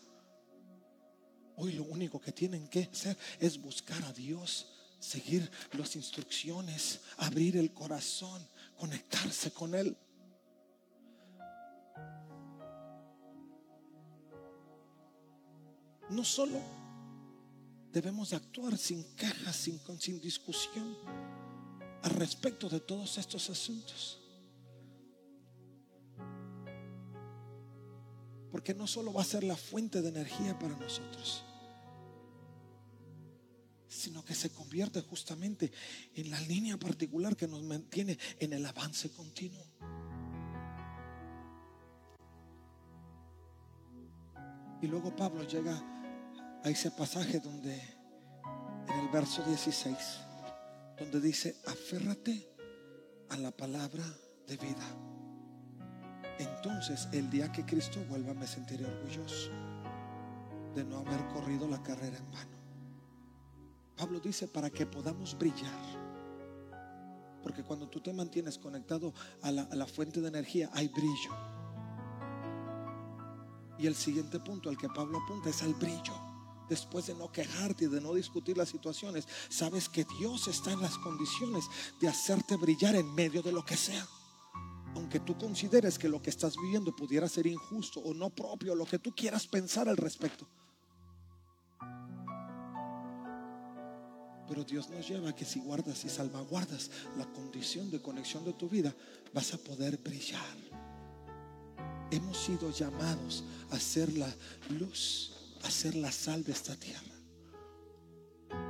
[1.57, 4.69] Hoy lo único que tienen que hacer es buscar a Dios,
[5.01, 9.97] seguir las instrucciones, abrir el corazón, conectarse con Él.
[16.12, 16.61] no solo
[17.91, 20.97] debemos actuar sin quejas, sin, sin discusión
[22.03, 24.22] al respecto de todos estos asuntos.
[28.53, 31.43] Porque no solo va a ser la fuente de energía para nosotros,
[33.88, 35.73] sino que se convierte justamente
[36.15, 39.65] en la línea particular que nos mantiene en el avance continuo.
[44.83, 45.81] Y luego Pablo llega
[46.62, 47.75] a ese pasaje donde,
[48.88, 49.97] en el verso 16,
[50.99, 52.49] donde dice, aférrate
[53.31, 54.05] a la palabra
[54.47, 55.12] de vida.
[56.38, 59.51] Entonces el día que Cristo vuelva me sentiré orgulloso.
[60.75, 62.57] de no haber corrido la carrera en vano.
[63.95, 66.03] Pablo dice para que podamos brillar.
[67.42, 71.31] Porque cuando tú te mantienes conectado a la, fuente de energía, hay brillo.
[73.79, 76.14] Y el siguiente punto al que Pablo apunta es al brillo.
[76.68, 80.81] Después de no quejarte y de no discutir las situaciones, sabes que Dios está en
[80.81, 81.64] las condiciones
[82.01, 84.07] de hacerte brillar en medio de lo que sea.
[84.95, 88.85] Aunque tú consideres que lo que estás viviendo pudiera ser injusto o no propio, lo
[88.85, 90.47] que tú quieras pensar al respecto.
[94.49, 98.53] Pero Dios nos lleva a que si guardas y salvaguardas la condición de conexión de
[98.53, 98.95] tu vida,
[99.33, 100.57] vas a poder brillar.
[102.11, 104.31] Hemos sido llamados a ser la
[104.69, 107.01] luz, a ser la sal de esta tierra.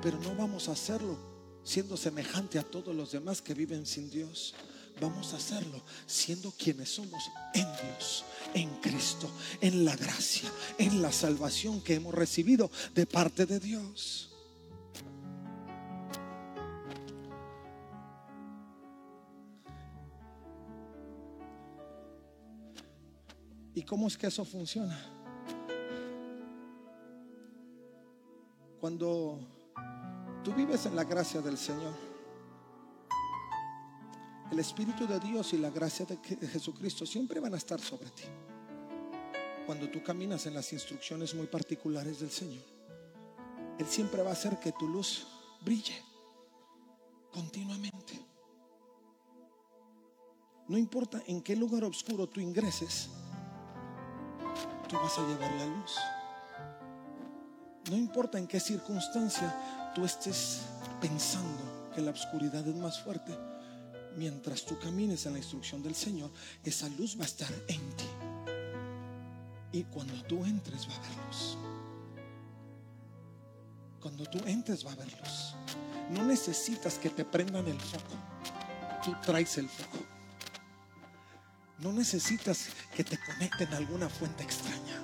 [0.01, 1.19] Pero no vamos a hacerlo
[1.65, 4.55] siendo semejante a todos los demás que viven sin Dios.
[5.01, 7.25] Vamos a hacerlo siendo quienes somos
[7.55, 8.25] en Dios,
[8.55, 14.33] en Cristo, en la gracia, en la salvación que hemos recibido de parte de Dios.
[23.75, 25.01] ¿Y cómo es que eso funciona?
[28.81, 29.39] Cuando
[30.45, 32.12] tú vives en la gracia del Señor,
[34.53, 38.25] el Espíritu de Dios y la gracia de Jesucristo siempre van a estar sobre ti.
[39.65, 42.63] Cuando tú caminas en las instrucciones muy particulares del Señor,
[43.79, 45.27] Él siempre va a hacer que tu luz
[45.65, 45.95] brille
[47.33, 48.21] continuamente.
[50.69, 53.09] No importa en qué lugar oscuro tú ingreses,
[54.87, 55.97] tú vas a llevar la luz.
[57.91, 60.61] No importa en qué circunstancia tú estés
[61.01, 63.33] pensando que la oscuridad es más fuerte,
[64.17, 66.31] mientras tú camines en la instrucción del Señor,
[66.65, 68.05] esa luz va a estar en ti.
[69.73, 71.57] Y cuando tú entres va a haber luz.
[74.01, 75.55] Cuando tú entres va a haber luz.
[76.11, 78.15] No necesitas que te prendan el foco.
[79.05, 79.99] Tú traes el foco.
[81.79, 85.01] No necesitas que te conecten a alguna fuente extraña.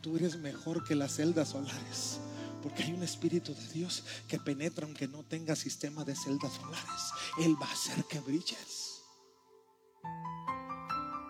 [0.00, 2.18] Tú eres mejor que las celdas solares.
[2.62, 7.02] Porque hay un Espíritu de Dios que penetra aunque no tenga sistema de celdas solares.
[7.38, 9.02] Él va a hacer que brilles.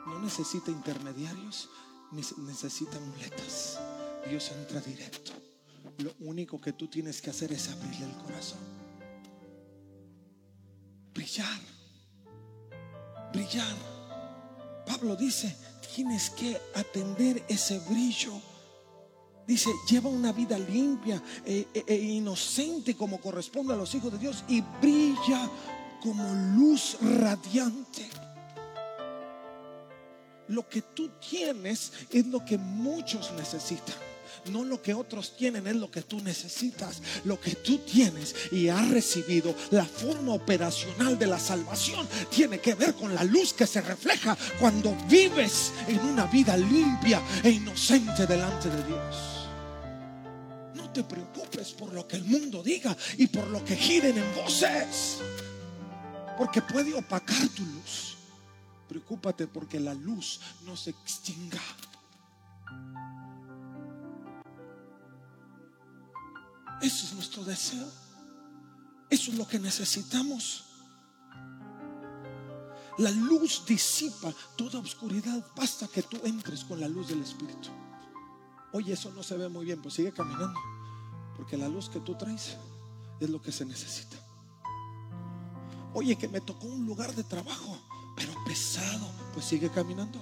[0.06, 1.68] No necesita intermediarios,
[2.12, 3.78] ni necesita muletas.
[4.28, 5.32] Dios entra directo.
[5.98, 8.60] Lo único que tú tienes que hacer es abrirle el corazón.
[11.14, 11.60] Brillar.
[13.32, 13.76] Brillar.
[14.86, 15.56] Pablo dice,
[15.94, 18.51] tienes que atender ese brillo.
[19.46, 24.44] Dice, lleva una vida limpia e, e- inocente como corresponde a los hijos de Dios
[24.48, 25.50] y brilla
[26.00, 26.24] como
[26.56, 28.08] luz radiante.
[30.48, 34.11] Lo que tú tienes es lo que muchos necesitan.
[34.50, 37.00] No lo que otros tienen es lo que tú necesitas.
[37.24, 42.74] Lo que tú tienes y has recibido, la forma operacional de la salvación, tiene que
[42.74, 48.26] ver con la luz que se refleja cuando vives en una vida limpia e inocente
[48.26, 49.16] delante de Dios.
[50.74, 54.34] No te preocupes por lo que el mundo diga y por lo que giren en
[54.34, 55.18] voces,
[56.36, 58.16] porque puede opacar tu luz.
[58.88, 61.60] Preocúpate porque la luz no se extinga.
[66.82, 67.86] Eso es nuestro deseo.
[69.08, 70.64] Eso es lo que necesitamos.
[72.98, 75.46] La luz disipa toda oscuridad.
[75.56, 77.70] Basta que tú entres con la luz del Espíritu.
[78.72, 80.58] Oye, eso no se ve muy bien, pues sigue caminando.
[81.36, 82.56] Porque la luz que tú traes
[83.20, 84.16] es lo que se necesita.
[85.94, 87.78] Oye, que me tocó un lugar de trabajo,
[88.16, 90.20] pero pesado, pues sigue caminando.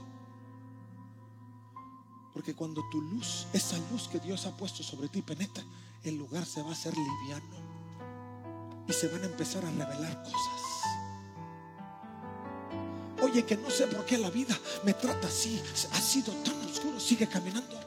[2.35, 5.64] Porque cuando tu luz, esa luz que Dios ha puesto sobre ti penetra,
[6.04, 7.70] el lugar se va a hacer liviano.
[8.88, 10.60] Y se van a empezar a revelar cosas.
[13.22, 15.60] Oye, que no sé por qué la vida me trata así,
[15.92, 17.78] ha sido tan oscuro, sigue caminando.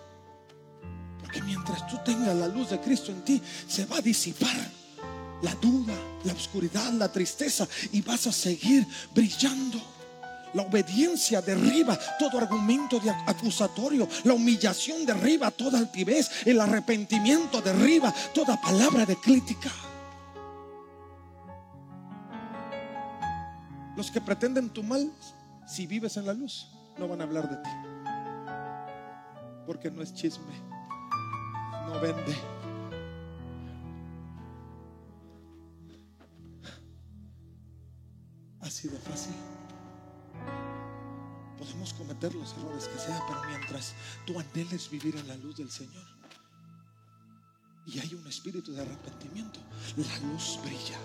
[1.20, 4.56] Porque mientras tú tengas la luz de Cristo en ti, se va a disipar
[5.42, 9.82] la duda, la oscuridad, la tristeza y vas a seguir brillando.
[10.54, 14.08] La obediencia derriba todo argumento de acusatorio.
[14.24, 16.46] La humillación derriba toda altivez.
[16.46, 19.72] El arrepentimiento derriba toda palabra de crítica.
[23.96, 25.12] Los que pretenden tu mal,
[25.68, 27.70] si vives en la luz, no van a hablar de ti.
[29.66, 30.54] Porque no es chisme.
[31.88, 32.36] No vende.
[38.62, 39.34] Así de fácil
[41.74, 43.96] Podemos cometer los errores que sea, pero mientras
[44.28, 46.06] tú anheles vivir en la luz del Señor
[47.88, 49.60] y hay un espíritu de arrepentimiento,
[49.98, 51.00] la luz brilla.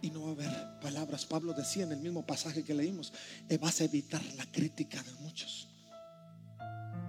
[0.00, 1.26] Y no va a haber palabras.
[1.26, 3.12] Pablo decía en el mismo pasaje que leímos,
[3.50, 5.68] eh, vas a evitar la crítica de muchos,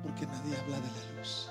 [0.04, 1.50] porque nadie habla de la luz.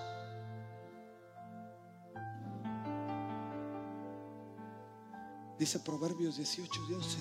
[5.59, 7.19] Dice Proverbios 18, 12,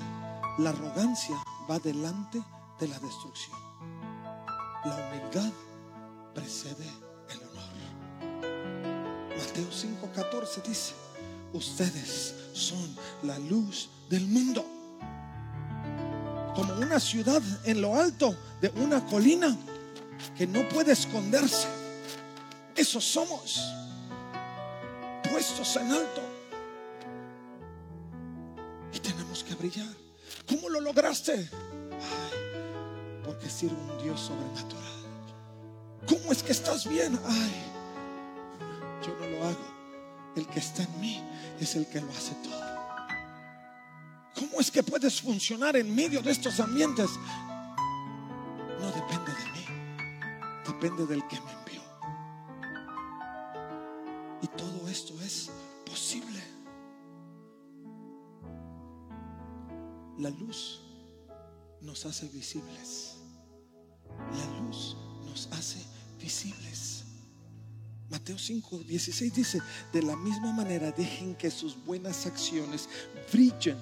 [0.58, 1.36] la arrogancia
[1.70, 2.41] va delante
[2.80, 3.58] de la destrucción.
[4.86, 5.51] La humildad
[6.34, 6.88] precede
[7.30, 7.74] el honor.
[9.38, 10.93] Mateo 5, 14 dice,
[11.54, 14.66] ustedes son la luz del mundo.
[16.56, 19.56] Como una ciudad en lo alto de una colina
[20.38, 21.68] que no puede esconderse.
[22.76, 23.60] Eso somos,
[25.32, 26.22] puestos en alto.
[28.93, 30.04] Y tenemos que brillar.
[30.48, 31.50] ¿Cómo lo lograste?
[33.24, 34.84] porque sirve un Dios sobrenatural.
[36.08, 37.20] ¿Cómo es que estás bien?
[37.26, 37.54] Ay,
[39.06, 39.74] yo no lo hago.
[40.36, 41.24] El que está en mí
[41.60, 42.62] es el que lo hace todo.
[44.36, 47.10] ¿Cómo es que puedes funcionar en medio de estos ambientes?
[48.80, 49.66] No depende de mí,
[50.66, 51.53] depende del que me
[62.06, 63.16] hace visibles.
[64.10, 64.95] La luz
[65.26, 65.80] nos hace
[66.20, 67.04] visibles.
[68.10, 72.88] Mateo 5, 16 dice, de la misma manera dejen que sus buenas acciones
[73.32, 73.78] brillen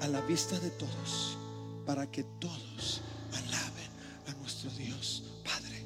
[0.00, 1.38] a la vista de todos,
[1.86, 3.00] para que todos
[3.32, 3.90] alaben
[4.28, 5.82] a nuestro Dios Padre.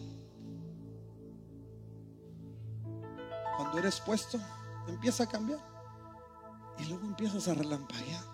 [3.56, 4.40] Cuando eres puesto,
[4.88, 5.60] empieza a cambiar
[6.80, 8.24] y luego empiezas a relampaguear.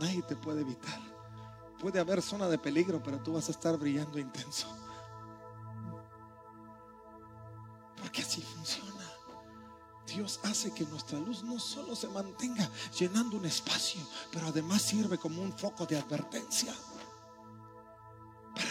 [0.00, 1.09] Nadie te puede evitar.
[1.80, 4.68] Puede haber zona de peligro, pero tú vas a estar brillando intenso.
[7.96, 8.90] Porque así funciona.
[10.06, 12.68] Dios hace que nuestra luz no solo se mantenga
[12.98, 14.00] llenando un espacio,
[14.30, 16.74] pero además sirve como un foco de advertencia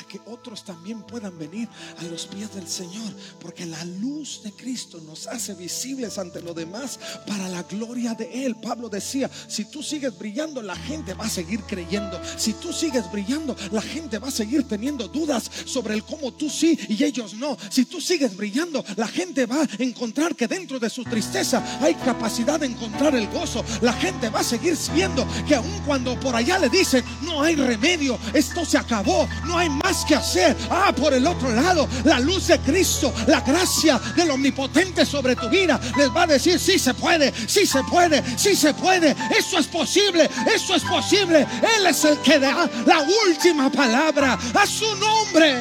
[0.10, 4.99] que otros también puedan venir a los pies del Señor, porque la luz de Cristo
[5.05, 8.55] nos hace visibles ante lo demás para la gloria de Él.
[8.55, 12.20] Pablo decía, si tú sigues brillando, la gente va a seguir creyendo.
[12.38, 16.49] Si tú sigues brillando, la gente va a seguir teniendo dudas sobre el cómo tú
[16.49, 17.55] sí y ellos no.
[17.70, 21.93] Si tú sigues brillando, la gente va a encontrar que dentro de su tristeza hay
[21.93, 23.64] capacidad de encontrar el gozo.
[23.82, 27.55] La gente va a seguir viendo que aun cuando por allá le dicen, no hay
[27.55, 30.55] remedio, esto se acabó, no hay más que hacer.
[30.69, 35.49] Ah, por el otro lado, la luz de Cristo, la gracia del omnipotente sobre tu
[35.49, 39.15] vida, les va a decir, sí se puede, sí se puede, sí se puede.
[39.37, 41.45] Eso es posible, eso es posible.
[41.77, 45.55] Él es el que da la última palabra a su nombre.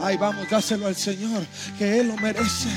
[0.00, 1.44] Ay, vamos, dáselo al Señor,
[1.76, 2.68] que Él lo merece.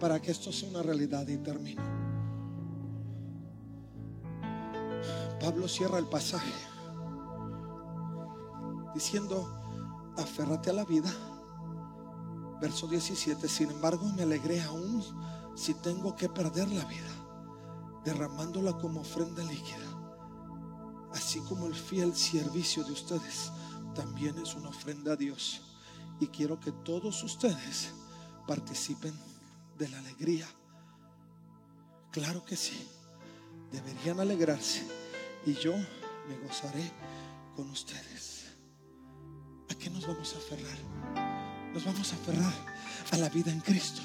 [0.00, 1.82] Para que esto sea una realidad y termino.
[5.38, 6.52] Pablo cierra el pasaje
[8.94, 9.48] diciendo,
[10.16, 11.10] aférrate a la vida.
[12.60, 15.02] Verso 17, sin embargo me alegré aún
[15.54, 17.10] si tengo que perder la vida,
[18.04, 19.78] derramándola como ofrenda líquida.
[21.12, 23.50] Así como el fiel servicio de ustedes
[23.94, 25.62] también es una ofrenda a Dios.
[26.20, 27.92] Y quiero que todos ustedes
[28.46, 29.14] participen
[29.80, 30.46] de la alegría.
[32.12, 32.86] Claro que sí,
[33.72, 34.86] deberían alegrarse
[35.46, 36.92] y yo me gozaré
[37.56, 38.44] con ustedes.
[39.70, 41.72] ¿A qué nos vamos a aferrar?
[41.72, 42.52] Nos vamos a aferrar
[43.10, 44.02] a la vida en Cristo.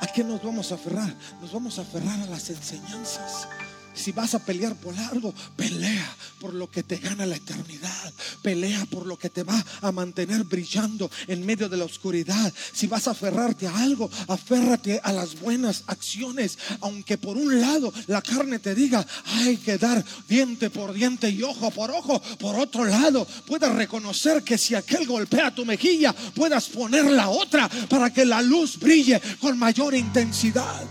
[0.00, 1.14] ¿A qué nos vamos a aferrar?
[1.40, 3.46] Nos vamos a aferrar a las enseñanzas.
[3.94, 8.12] Si vas a pelear por algo, pelea por lo que te gana la eternidad.
[8.42, 12.52] Pelea por lo que te va a mantener brillando en medio de la oscuridad.
[12.72, 16.58] Si vas a aferrarte a algo, aférrate a las buenas acciones.
[16.80, 21.42] Aunque por un lado la carne te diga, hay que dar diente por diente y
[21.42, 22.20] ojo por ojo.
[22.38, 27.68] Por otro lado, puedes reconocer que si aquel golpea tu mejilla, puedas poner la otra
[27.88, 30.82] para que la luz brille con mayor intensidad.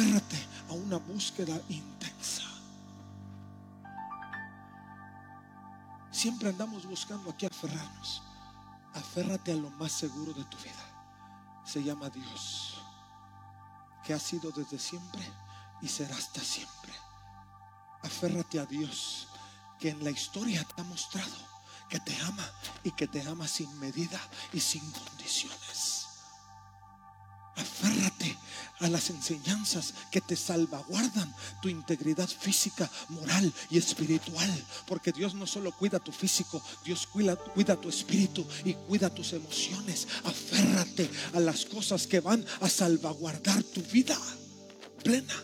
[0.00, 0.38] Aférrate
[0.70, 2.42] a una búsqueda intensa.
[6.10, 8.22] Siempre andamos buscando aquí aferrarnos.
[8.94, 11.62] Aférrate a lo más seguro de tu vida.
[11.66, 12.80] Se llama Dios,
[14.02, 15.20] que ha sido desde siempre
[15.82, 16.94] y será hasta siempre.
[18.02, 19.28] Aférrate a Dios,
[19.78, 21.50] que en la historia te ha mostrado
[21.90, 22.48] que te ama
[22.84, 24.20] y que te ama sin medida
[24.52, 25.99] y sin condiciones.
[27.60, 28.36] Aférrate
[28.80, 34.50] a las enseñanzas que te salvaguardan tu integridad física, moral y espiritual.
[34.86, 39.32] Porque Dios no solo cuida tu físico, Dios cuida, cuida tu espíritu y cuida tus
[39.32, 40.08] emociones.
[40.24, 44.18] Aférrate a las cosas que van a salvaguardar tu vida
[45.04, 45.34] plena.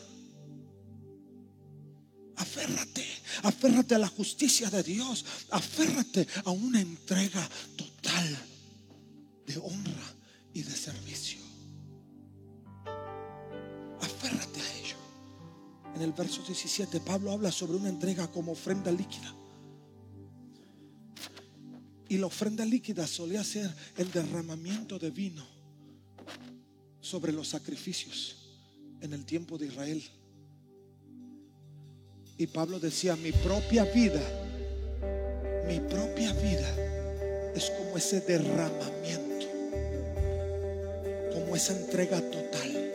[2.36, 3.06] Aférrate,
[3.42, 8.38] aférrate a la justicia de Dios, aférrate a una entrega total
[9.46, 10.14] de honra
[10.52, 11.45] y de servicio.
[15.96, 19.34] En el verso 17, Pablo habla sobre una entrega como ofrenda líquida.
[22.06, 25.42] Y la ofrenda líquida solía ser el derramamiento de vino
[27.00, 28.36] sobre los sacrificios
[29.00, 30.04] en el tiempo de Israel.
[32.36, 34.20] Y Pablo decía, mi propia vida,
[35.66, 39.46] mi propia vida es como ese derramamiento,
[41.32, 42.85] como esa entrega total.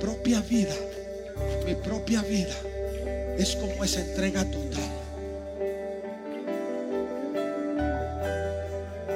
[0.00, 0.74] Propia vida,
[1.66, 2.54] mi propia vida
[3.38, 4.90] es como esa entrega total.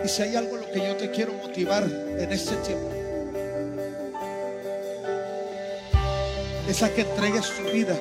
[0.05, 2.91] Y si hay algo lo que yo te quiero motivar en este tiempo,
[6.69, 7.97] es a que entregues tu vida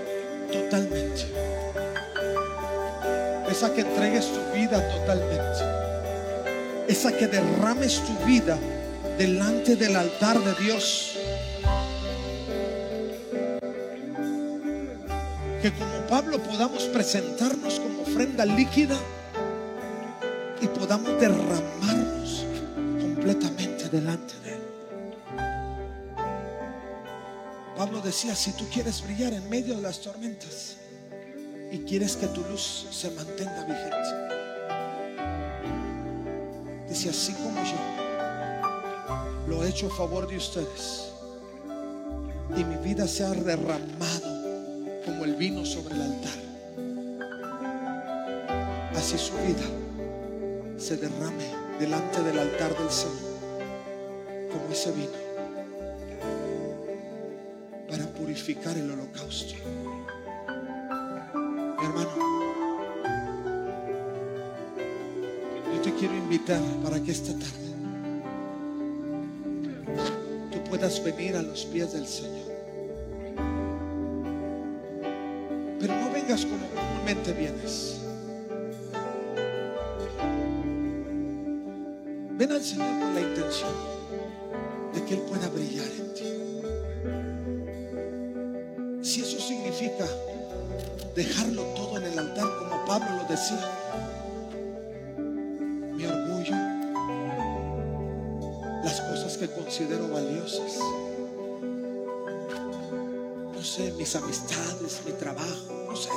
[0.52, 1.26] totalmente.
[3.50, 5.60] Es a que entregues tu vida totalmente.
[6.88, 8.58] Es a que derrames tu vida
[9.18, 11.13] delante del altar de Dios.
[15.64, 18.98] Que como Pablo podamos presentarnos como ofrenda líquida
[20.60, 22.46] y podamos derramarnos
[23.02, 24.62] completamente delante de Él.
[27.78, 30.76] Pablo decía, si tú quieres brillar en medio de las tormentas
[31.72, 34.10] y quieres que tu luz se mantenga vigente,
[36.90, 37.78] dice, así como yo
[39.48, 41.14] lo he hecho a favor de ustedes
[42.58, 44.13] y mi vida se ha derramado
[45.24, 46.38] como el vino sobre el altar,
[48.94, 49.64] así su vida
[50.78, 51.46] se derrame
[51.80, 53.32] delante del altar del Señor
[54.52, 55.24] como ese vino
[57.88, 59.54] para purificar el holocausto.
[61.80, 62.10] Mi hermano,
[65.74, 67.74] yo te quiero invitar para que esta tarde
[70.52, 72.53] tú puedas venir a los pies del Señor.
[77.34, 78.00] Vienes.
[82.32, 83.72] Ven al Señor con la intención
[84.94, 86.24] de que Él pueda brillar en ti.
[89.04, 90.06] Si eso significa
[91.16, 93.70] dejarlo todo en el altar, como Pablo lo decía,
[95.94, 96.56] mi orgullo,
[98.84, 100.80] las cosas que considero valiosas,
[103.54, 106.10] no sé, mis amistades, mi trabajo, no sé,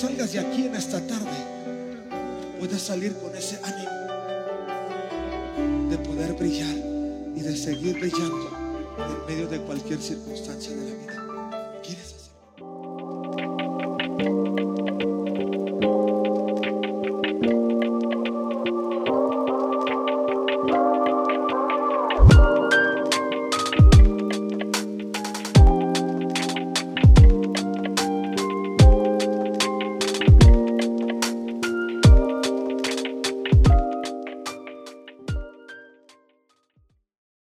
[0.00, 1.28] salgas de aquí en esta tarde,
[2.58, 3.90] puedas salir con ese ánimo
[5.90, 6.74] de poder brillar
[7.36, 8.48] y de seguir brillando
[8.96, 11.10] en medio de cualquier circunstancia de la vida.
[11.10, 11.29] ¿Quieres